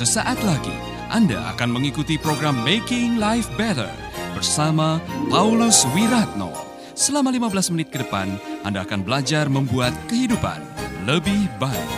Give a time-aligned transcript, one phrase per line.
[0.00, 0.72] Sesaat lagi
[1.12, 3.92] Anda akan mengikuti program Making Life Better
[4.32, 4.96] bersama
[5.28, 6.56] Paulus Wiratno.
[6.96, 8.32] Selama 15 menit ke depan,
[8.64, 10.56] Anda akan belajar membuat kehidupan
[11.04, 11.92] lebih baik.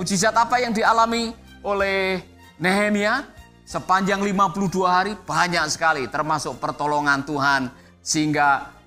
[0.00, 2.24] Mujizat apa yang dialami oleh
[2.56, 3.28] Nehemia
[3.68, 7.68] sepanjang 52 hari banyak sekali termasuk pertolongan Tuhan
[8.00, 8.77] sehingga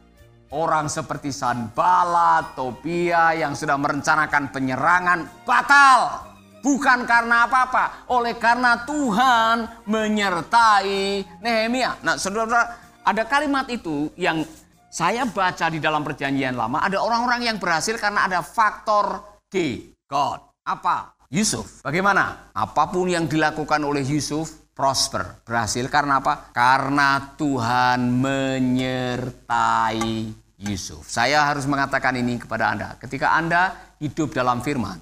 [0.51, 6.29] orang seperti Sanbala, Tobia yang sudah merencanakan penyerangan batal.
[6.61, 11.97] Bukan karena apa-apa, oleh karena Tuhan menyertai Nehemia.
[12.05, 14.45] Nah, saudara, ada kalimat itu yang
[14.91, 16.85] saya baca di dalam perjanjian lama.
[16.85, 20.61] Ada orang-orang yang berhasil karena ada faktor G, God.
[20.61, 21.17] Apa?
[21.33, 21.81] Yusuf.
[21.81, 22.53] Bagaimana?
[22.53, 25.41] Apa pun yang dilakukan oleh Yusuf, prosper.
[25.47, 26.51] Berhasil karena apa?
[26.53, 30.03] Karena Tuhan menyertai
[30.61, 31.09] Yusuf.
[31.09, 32.89] Saya harus mengatakan ini kepada Anda.
[33.01, 35.01] Ketika Anda hidup dalam firman,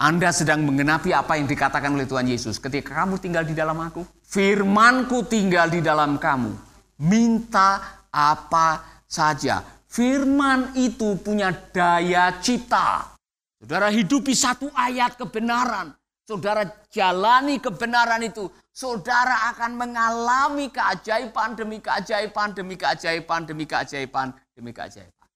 [0.00, 2.56] anda sedang mengenapi apa yang dikatakan oleh Tuhan Yesus.
[2.56, 6.56] Ketika kamu tinggal di dalam aku, firmanku tinggal di dalam kamu.
[7.04, 9.60] Minta apa saja.
[9.84, 13.12] Firman itu punya daya cipta.
[13.60, 15.92] Saudara hidupi satu ayat kebenaran.
[16.30, 16.62] Saudara
[16.94, 18.46] jalani kebenaran itu.
[18.70, 25.26] Saudara akan mengalami keajaiban demi keajaiban demi keajaiban demi keajaiban demi keajaiban.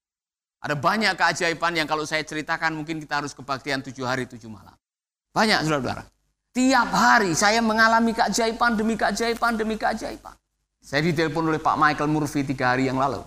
[0.63, 4.71] Ada banyak keajaiban yang kalau saya ceritakan mungkin kita harus kebaktian tujuh hari tujuh malam.
[5.35, 6.07] Banyak saudara-saudara.
[6.55, 10.39] Tiap hari saya mengalami keajaiban demi keajaiban demi keajaiban.
[10.79, 13.19] Saya ditelepon oleh Pak Michael Murphy tiga hari yang lalu.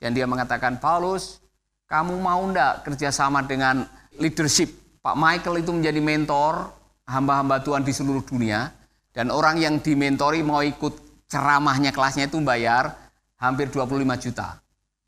[0.00, 1.44] Dan dia mengatakan, Paulus,
[1.92, 3.84] kamu mau ndak kerjasama dengan
[4.16, 4.72] leadership?
[5.04, 8.70] Pak Michael itu menjadi mentor hamba-hamba Tuhan di seluruh dunia.
[9.12, 12.96] Dan orang yang dimentori mau ikut ceramahnya kelasnya itu bayar
[13.36, 14.56] hampir 25 juta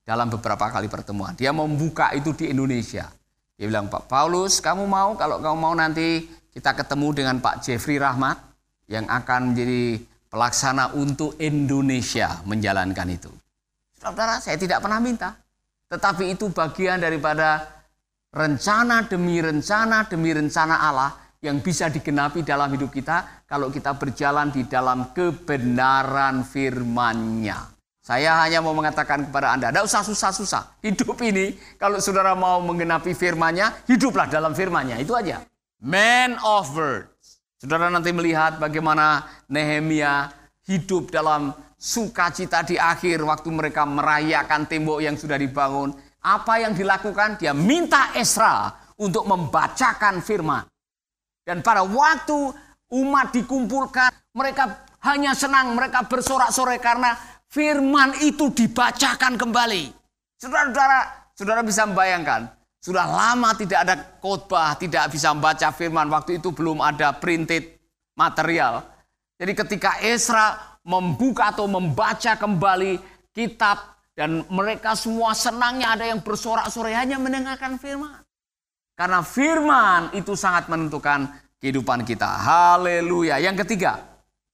[0.05, 1.33] dalam beberapa kali pertemuan.
[1.33, 3.09] Dia membuka itu di Indonesia.
[3.57, 7.97] Dia bilang, Pak Paulus, kamu mau kalau kamu mau nanti kita ketemu dengan Pak Jeffrey
[7.97, 8.37] Rahmat
[8.93, 13.33] yang akan menjadi pelaksana untuk Indonesia menjalankan itu.
[13.97, 15.33] Saudara, saya tidak pernah minta.
[15.89, 17.65] Tetapi itu bagian daripada
[18.35, 24.49] rencana demi rencana demi rencana Allah yang bisa digenapi dalam hidup kita kalau kita berjalan
[24.49, 27.77] di dalam kebenaran firman-Nya.
[28.01, 30.81] Saya hanya mau mengatakan kepada Anda, tidak usah susah-susah.
[30.81, 35.01] Hidup ini, kalau saudara mau menggenapi firmannya, hiduplah dalam firmannya.
[35.01, 35.45] Itu aja.
[35.85, 37.41] Man of words.
[37.61, 40.29] Saudara nanti melihat bagaimana Nehemia
[40.69, 45.93] hidup dalam sukacita di akhir waktu mereka merayakan tembok yang sudah dibangun.
[46.25, 47.37] Apa yang dilakukan?
[47.41, 50.74] Dia minta Esra untuk membacakan firman.
[51.45, 52.57] Dan pada waktu
[52.89, 57.13] umat dikumpulkan, mereka hanya senang, mereka bersorak-sorai karena
[57.53, 59.93] firman itu dibacakan kembali.
[60.41, 61.01] Saudara-saudara,
[61.37, 62.49] saudara bisa membayangkan,
[62.81, 63.95] sudah lama tidak ada
[64.25, 66.09] khotbah, tidak bisa membaca firman.
[66.09, 67.77] Waktu itu belum ada printed
[68.17, 68.81] material.
[69.37, 72.97] Jadi ketika Esra membuka atau membaca kembali
[73.37, 78.24] kitab dan mereka semua senangnya ada yang bersorak-sorai hanya mendengarkan firman.
[78.95, 81.27] Karena firman itu sangat menentukan
[81.59, 82.31] kehidupan kita.
[82.31, 83.43] Haleluya.
[83.43, 83.99] Yang ketiga,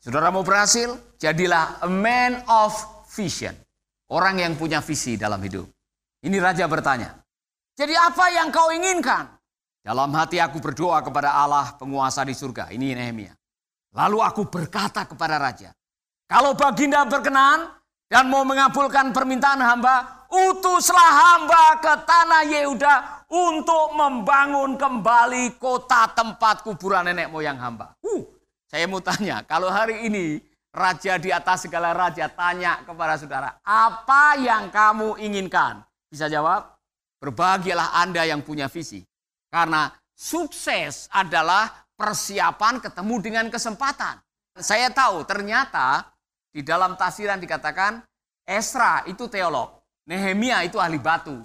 [0.00, 0.96] saudara mau berhasil?
[1.20, 2.72] Jadilah a man of
[3.12, 3.52] vision.
[4.08, 5.68] Orang yang punya visi dalam hidup.
[6.24, 7.20] Ini raja bertanya.
[7.76, 9.28] Jadi apa yang kau inginkan?
[9.80, 12.72] Dalam hati aku berdoa kepada Allah penguasa di surga.
[12.72, 13.32] Ini Nehemia.
[13.92, 15.72] Lalu aku berkata kepada raja.
[16.24, 17.68] Kalau baginda berkenan
[18.08, 26.66] dan mau mengabulkan permintaan hamba, utuslah hamba ke tanah Yehuda untuk membangun kembali kota tempat
[26.66, 27.94] kuburan nenek moyang hamba.
[28.02, 28.26] Uh,
[28.66, 30.42] saya mau tanya, kalau hari ini
[30.74, 35.86] raja di atas segala raja tanya kepada saudara, apa yang kamu inginkan?
[36.10, 36.74] Bisa jawab?
[37.22, 39.06] Berbahagialah Anda yang punya visi.
[39.46, 44.18] Karena sukses adalah persiapan ketemu dengan kesempatan.
[44.58, 46.10] Saya tahu ternyata
[46.50, 48.02] di dalam tafsiran dikatakan
[48.42, 49.78] Esra itu teolog,
[50.10, 51.38] Nehemia itu ahli batu.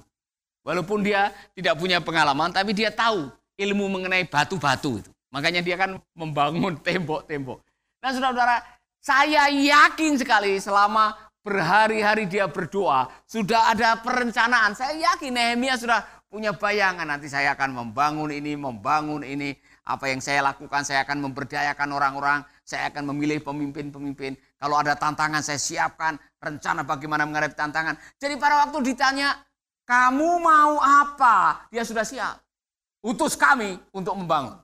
[0.65, 5.11] Walaupun dia tidak punya pengalaman, tapi dia tahu ilmu mengenai batu-batu itu.
[5.29, 7.61] Makanya dia kan membangun tembok-tembok.
[8.01, 8.65] Nah saudara-saudara,
[8.97, 11.13] saya yakin sekali selama
[11.45, 14.73] berhari-hari dia berdoa, sudah ada perencanaan.
[14.73, 19.53] Saya yakin Nehemia sudah punya bayangan nanti saya akan membangun ini, membangun ini.
[19.85, 24.33] Apa yang saya lakukan, saya akan memberdayakan orang-orang, saya akan memilih pemimpin-pemimpin.
[24.57, 27.93] Kalau ada tantangan, saya siapkan rencana bagaimana menghadapi tantangan.
[28.17, 29.37] Jadi pada waktu ditanya,
[29.85, 31.69] kamu mau apa?
[31.69, 32.41] Dia sudah siap.
[33.05, 34.57] Utus kami untuk membangun.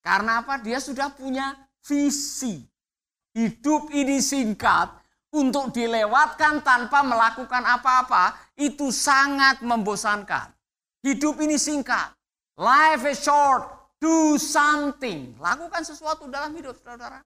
[0.00, 0.56] Karena apa?
[0.56, 1.52] Dia sudah punya
[1.84, 2.64] visi.
[3.36, 4.88] Hidup ini singkat
[5.28, 10.48] untuk dilewatkan tanpa melakukan apa-apa itu sangat membosankan.
[11.04, 12.16] Hidup ini singkat.
[12.56, 13.68] Life is short.
[14.00, 15.36] Do something.
[15.36, 17.20] Lakukan sesuatu dalam hidup saudara.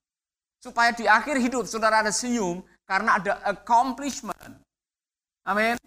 [0.58, 4.58] Supaya di akhir hidup saudara ada senyum karena ada accomplishment.
[5.46, 5.78] Amin.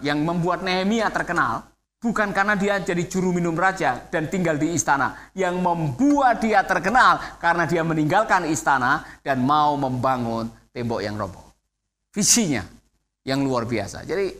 [0.00, 1.68] Yang membuat Nehemia terkenal
[2.00, 5.32] bukan karena dia jadi juru minum raja dan tinggal di istana.
[5.36, 11.44] Yang membuat dia terkenal karena dia meninggalkan istana dan mau membangun tembok yang roboh.
[12.10, 12.64] Visinya
[13.22, 14.02] yang luar biasa.
[14.08, 14.32] Jadi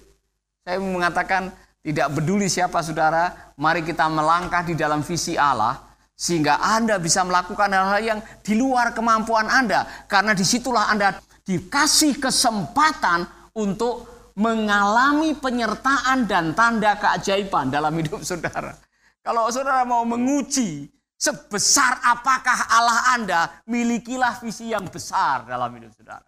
[0.65, 7.01] saya mengatakan tidak peduli siapa saudara, mari kita melangkah di dalam visi Allah sehingga Anda
[7.01, 9.89] bisa melakukan hal-hal yang di luar kemampuan Anda.
[10.05, 11.17] Karena di situlah Anda
[11.49, 13.25] dikasih kesempatan
[13.57, 18.73] untuk mengalami penyertaan dan tanda keajaiban dalam hidup saudara.
[19.21, 20.89] Kalau saudara mau menguji
[21.21, 26.25] sebesar apakah Allah Anda, milikilah visi yang besar dalam hidup saudara.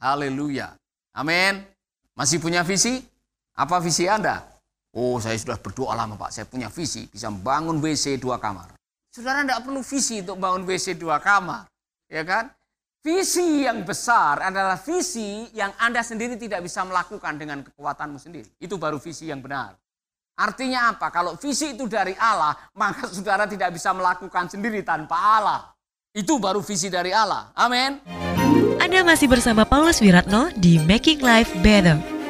[0.00, 0.72] Haleluya.
[1.12, 1.60] Amin.
[2.16, 3.04] Masih punya visi?
[3.52, 4.40] Apa visi Anda?
[4.96, 8.72] Oh, saya sudah berdoa lama Pak, saya punya visi bisa membangun WC dua kamar.
[9.12, 11.68] Saudara tidak perlu visi untuk bangun WC dua kamar.
[12.08, 12.48] Ya kan?
[13.02, 18.46] Visi yang besar adalah visi yang Anda sendiri tidak bisa melakukan dengan kekuatanmu sendiri.
[18.62, 19.74] Itu baru visi yang benar.
[20.38, 21.10] Artinya apa?
[21.10, 25.74] Kalau visi itu dari Allah, maka saudara tidak bisa melakukan sendiri tanpa Allah.
[26.14, 27.50] Itu baru visi dari Allah.
[27.58, 27.98] Amin.
[28.78, 32.22] Anda masih bersama Paulus Wiratno di Making Life Better.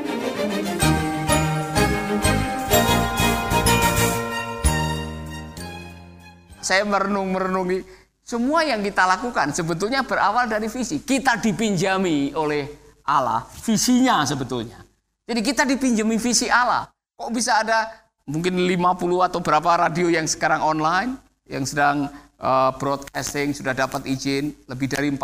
[6.62, 8.01] saya merenung-merenungi
[8.32, 11.05] semua yang kita lakukan sebetulnya berawal dari visi.
[11.05, 12.64] Kita dipinjami oleh
[13.05, 14.81] Allah visinya sebetulnya.
[15.29, 16.88] Jadi kita dipinjami visi Allah.
[17.12, 17.93] Kok bisa ada
[18.25, 22.08] mungkin 50 atau berapa radio yang sekarang online yang sedang
[22.40, 25.20] uh, broadcasting sudah dapat izin lebih dari 40.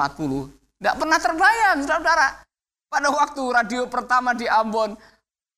[0.78, 2.28] Tidak pernah terbayang, saudara-saudara.
[2.88, 4.94] Pada waktu radio pertama di Ambon,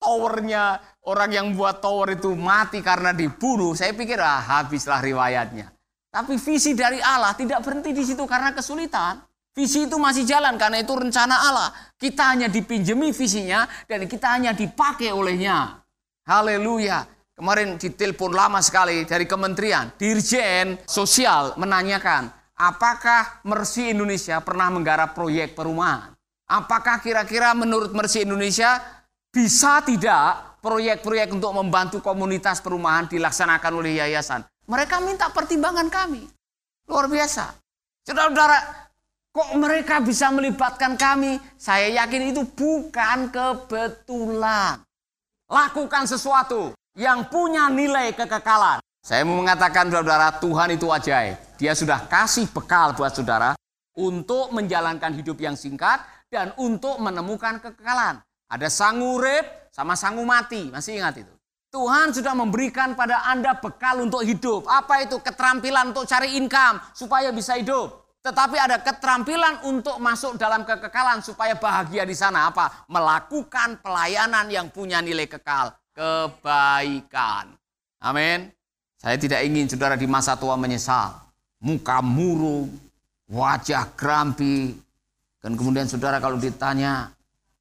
[0.00, 5.79] towernya orang yang buat tower itu mati karena dibunuh, saya pikir ah habislah riwayatnya.
[6.10, 9.22] Tapi visi dari Allah tidak berhenti di situ karena kesulitan.
[9.54, 11.70] Visi itu masih jalan karena itu rencana Allah.
[11.94, 15.78] Kita hanya dipinjemi visinya dan kita hanya dipakai olehnya.
[16.26, 17.06] Haleluya.
[17.38, 19.94] Kemarin ditelepon lama sekali dari kementerian.
[19.94, 22.26] Dirjen Sosial menanyakan,
[22.58, 26.10] apakah Mercy Indonesia pernah menggarap proyek perumahan?
[26.50, 28.82] Apakah kira-kira menurut Mercy Indonesia
[29.30, 34.42] bisa tidak proyek-proyek untuk membantu komunitas perumahan dilaksanakan oleh yayasan?
[34.70, 36.22] Mereka minta pertimbangan kami.
[36.86, 37.58] Luar biasa.
[38.06, 38.58] Saudara-saudara,
[39.34, 41.42] kok mereka bisa melibatkan kami?
[41.58, 44.78] Saya yakin itu bukan kebetulan.
[45.50, 48.78] Lakukan sesuatu yang punya nilai kekekalan.
[49.02, 51.34] Saya mau mengatakan saudara, Tuhan itu ajaib.
[51.58, 53.58] Dia sudah kasih bekal buat saudara
[53.98, 55.98] untuk menjalankan hidup yang singkat
[56.30, 58.22] dan untuk menemukan kekekalan.
[58.46, 61.39] Ada sangu urip sama sangu mati, masih ingat itu.
[61.70, 64.66] Tuhan sudah memberikan pada Anda bekal untuk hidup.
[64.66, 65.22] Apa itu?
[65.22, 68.10] Keterampilan untuk cari income supaya bisa hidup.
[68.26, 72.50] Tetapi ada keterampilan untuk masuk dalam kekekalan supaya bahagia di sana.
[72.50, 72.84] Apa?
[72.90, 75.70] Melakukan pelayanan yang punya nilai kekal.
[75.94, 77.54] Kebaikan.
[78.02, 78.50] Amin.
[78.98, 81.22] Saya tidak ingin saudara di masa tua menyesal.
[81.62, 82.68] Muka murung,
[83.30, 84.74] wajah grampi,
[85.40, 87.12] dan kemudian saudara kalau ditanya,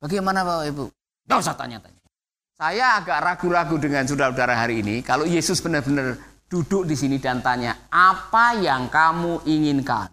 [0.02, 0.86] bagaimana Bapak Ibu?
[1.28, 1.99] Gak usah tanya-tanya.
[2.60, 5.00] Saya agak ragu-ragu dengan saudara-saudara hari ini.
[5.00, 6.20] Kalau Yesus benar-benar
[6.52, 10.12] duduk di sini dan tanya, apa yang kamu inginkan?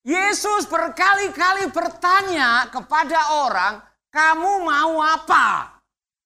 [0.00, 5.76] Yesus berkali-kali bertanya kepada orang, kamu mau apa?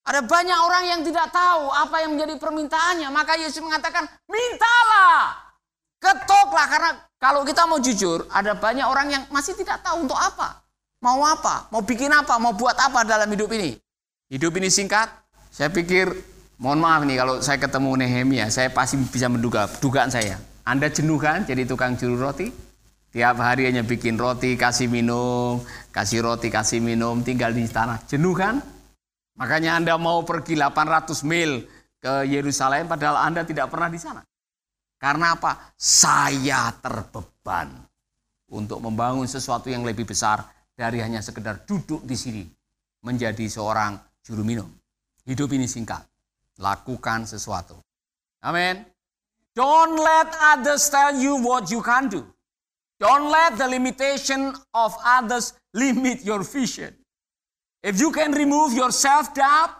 [0.06, 3.10] Ada banyak orang yang tidak tahu apa yang menjadi permintaannya.
[3.10, 5.34] Maka Yesus mengatakan, mintalah.
[5.98, 10.62] Ketoklah karena kalau kita mau jujur, ada banyak orang yang masih tidak tahu untuk apa.
[11.02, 11.66] Mau apa?
[11.74, 12.38] Mau bikin apa?
[12.38, 13.74] Mau buat apa dalam hidup ini?
[14.30, 15.25] Hidup ini singkat.
[15.56, 16.12] Saya pikir,
[16.60, 20.36] mohon maaf nih kalau saya ketemu Nehemia, saya pasti bisa menduga, dugaan saya.
[20.68, 22.52] Anda jenuh kan jadi tukang juru roti?
[23.08, 25.64] Tiap hari hanya bikin roti, kasih minum,
[25.96, 28.04] kasih roti, kasih minum, tinggal di tanah.
[28.04, 28.60] Jenuh kan?
[29.40, 31.64] Makanya Anda mau pergi 800 mil
[32.04, 34.20] ke Yerusalem padahal Anda tidak pernah di sana.
[35.00, 35.72] Karena apa?
[35.80, 37.72] Saya terbeban
[38.52, 40.44] untuk membangun sesuatu yang lebih besar
[40.76, 42.44] dari hanya sekedar duduk di sini
[43.08, 44.68] menjadi seorang juru minum.
[45.26, 46.06] Hidup ini singkat.
[46.62, 47.74] Lakukan sesuatu.
[48.46, 48.86] Amin.
[49.58, 52.22] Don't let others tell you what you can do.
[53.02, 56.94] Don't let the limitation of others limit your vision.
[57.82, 59.74] If you can remove your self-doubt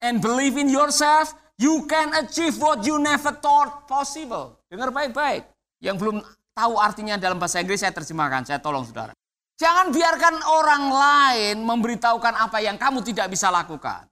[0.00, 4.62] and believe in yourself, you can achieve what you never thought possible.
[4.70, 5.50] Dengar baik-baik.
[5.82, 6.16] Yang belum
[6.54, 9.12] tahu artinya dalam bahasa Inggris saya terjemahkan, saya tolong saudara.
[9.58, 14.11] Jangan biarkan orang lain memberitahukan apa yang kamu tidak bisa lakukan.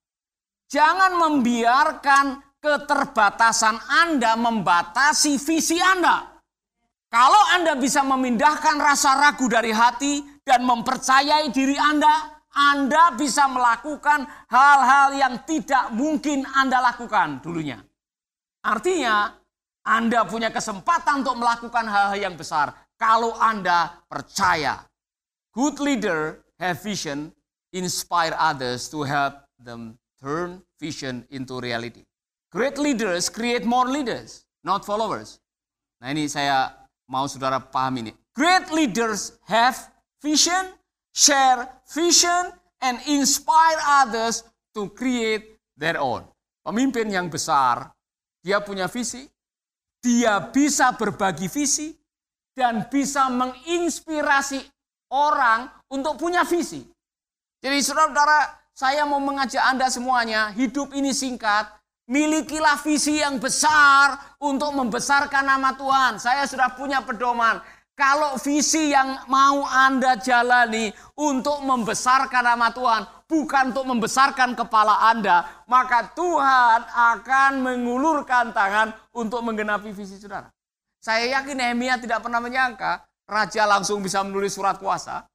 [0.70, 6.30] Jangan membiarkan keterbatasan Anda membatasi visi Anda.
[7.10, 14.22] Kalau Anda bisa memindahkan rasa ragu dari hati dan mempercayai diri Anda, Anda bisa melakukan
[14.46, 17.82] hal-hal yang tidak mungkin Anda lakukan dulunya.
[18.62, 19.26] Artinya,
[19.82, 24.86] Anda punya kesempatan untuk melakukan hal-hal yang besar kalau Anda percaya.
[25.50, 27.34] Good leader have vision,
[27.74, 32.04] inspire others to help them turn vision into reality.
[32.52, 35.40] Great leaders create more leaders, not followers.
[36.00, 36.72] Nah ini saya
[37.08, 38.12] mau saudara paham ini.
[38.36, 39.76] Great leaders have
[40.22, 40.76] vision,
[41.12, 42.52] share vision,
[42.84, 44.44] and inspire others
[44.76, 46.24] to create their own.
[46.60, 47.90] Pemimpin yang besar,
[48.44, 49.24] dia punya visi,
[50.00, 51.96] dia bisa berbagi visi,
[52.56, 54.60] dan bisa menginspirasi
[55.12, 56.84] orang untuk punya visi.
[57.60, 61.68] Jadi saudara-saudara, saya mau mengajak Anda semuanya, hidup ini singkat,
[62.08, 66.16] milikilah visi yang besar untuk membesarkan nama Tuhan.
[66.16, 67.60] Saya sudah punya pedoman.
[67.92, 75.44] Kalau visi yang mau Anda jalani untuk membesarkan nama Tuhan, bukan untuk membesarkan kepala Anda,
[75.68, 80.48] maka Tuhan akan mengulurkan tangan untuk menggenapi visi saudara.
[81.04, 85.28] Saya yakin Nehemia tidak pernah menyangka raja langsung bisa menulis surat kuasa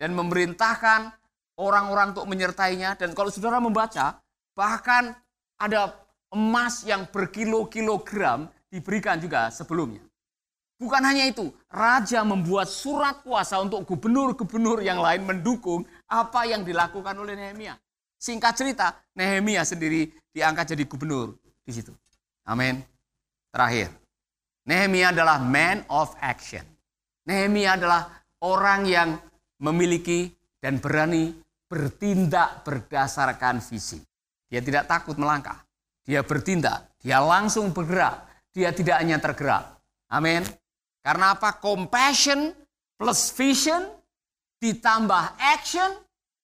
[0.00, 1.19] dan memerintahkan
[1.60, 2.96] orang-orang untuk menyertainya.
[2.96, 4.16] Dan kalau saudara membaca,
[4.56, 5.12] bahkan
[5.60, 5.92] ada
[6.32, 10.00] emas yang berkilo-kilogram diberikan juga sebelumnya.
[10.80, 17.12] Bukan hanya itu, raja membuat surat kuasa untuk gubernur-gubernur yang lain mendukung apa yang dilakukan
[17.20, 17.76] oleh Nehemia.
[18.16, 21.92] Singkat cerita, Nehemia sendiri diangkat jadi gubernur di situ.
[22.48, 22.80] Amin.
[23.52, 23.92] Terakhir,
[24.64, 26.64] Nehemia adalah man of action.
[27.28, 28.08] Nehemia adalah
[28.40, 29.20] orang yang
[29.60, 30.32] memiliki
[30.64, 31.36] dan berani
[31.70, 34.02] bertindak berdasarkan visi.
[34.50, 35.62] Dia tidak takut melangkah.
[36.02, 36.90] Dia bertindak.
[36.98, 38.26] Dia langsung bergerak.
[38.50, 39.78] Dia tidak hanya tergerak.
[40.10, 40.42] Amin.
[41.06, 41.62] Karena apa?
[41.62, 42.50] Compassion
[42.98, 43.86] plus vision
[44.58, 45.88] ditambah action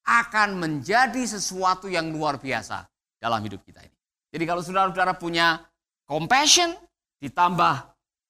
[0.07, 2.87] akan menjadi sesuatu yang luar biasa
[3.19, 3.99] dalam hidup kita ini.
[4.31, 5.59] Jadi kalau saudara-saudara punya
[6.07, 6.71] compassion
[7.19, 7.75] ditambah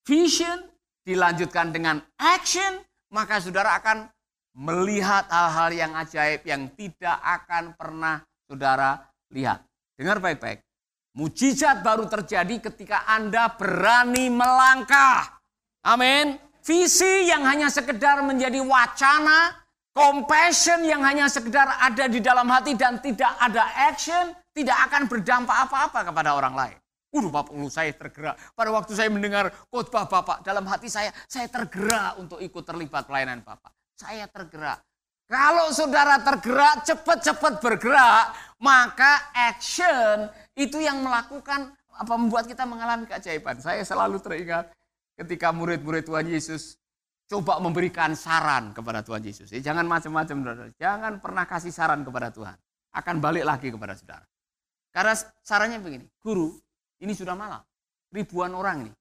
[0.09, 0.65] vision
[1.05, 2.81] dilanjutkan dengan action,
[3.13, 4.09] maka saudara akan
[4.57, 9.61] melihat hal-hal yang ajaib yang tidak akan pernah saudara lihat.
[10.01, 10.65] Dengar baik-baik.
[11.17, 15.41] Mujizat baru terjadi ketika Anda berani melangkah.
[15.85, 16.41] Amin.
[16.61, 19.55] Visi yang hanya sekedar menjadi wacana,
[19.95, 25.57] compassion yang hanya sekedar ada di dalam hati dan tidak ada action, tidak akan berdampak
[25.69, 26.77] apa-apa kepada orang lain.
[27.15, 28.37] Udah Bapak, uh, saya tergerak.
[28.53, 33.41] Pada waktu saya mendengar khotbah Bapak, dalam hati saya, saya tergerak untuk ikut terlibat pelayanan
[33.41, 33.76] Bapak.
[33.97, 34.85] Saya tergerak.
[35.27, 43.59] Kalau saudara tergerak, cepat-cepat bergerak, maka action itu yang melakukan apa membuat kita mengalami keajaiban.
[43.59, 44.71] Saya selalu teringat
[45.19, 46.79] ketika murid-murid Tuhan Yesus
[47.27, 49.51] coba memberikan saran kepada Tuhan Yesus.
[49.51, 50.71] Ya, jangan macam-macam.
[50.79, 52.55] Jangan pernah kasih saran kepada Tuhan.
[52.95, 54.23] Akan balik lagi kepada saudara.
[54.95, 55.13] Karena
[55.43, 56.55] sarannya begini, guru,
[57.03, 57.61] ini sudah malam.
[58.15, 58.93] Ribuan orang ini.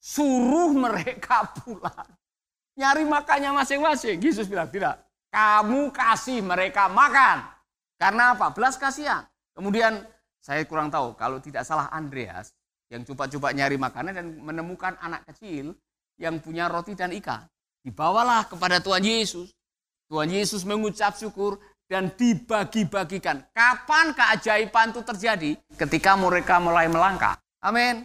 [0.00, 2.08] Suruh mereka pulang.
[2.84, 4.20] Nyari makannya masing-masing.
[4.20, 5.00] Yesus bilang, tidak.
[5.32, 7.48] Kamu kasih mereka makan.
[7.96, 8.52] Karena apa?
[8.52, 9.24] Belas kasihan.
[9.56, 10.04] Kemudian
[10.44, 12.52] saya kurang tahu, kalau tidak salah Andreas,
[12.92, 15.72] yang coba-coba nyari makanan dan menemukan anak kecil
[16.20, 17.48] yang punya roti dan ikan.
[17.80, 19.48] Dibawalah kepada Tuhan Yesus.
[20.12, 21.56] Tuhan Yesus mengucap syukur
[21.88, 23.48] dan dibagi-bagikan.
[23.56, 25.50] Kapan keajaiban itu terjadi?
[25.80, 27.40] Ketika mereka mulai melangkah.
[27.64, 28.04] Amin.